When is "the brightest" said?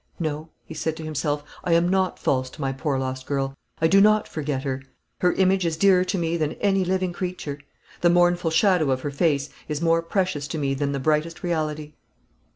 10.91-11.43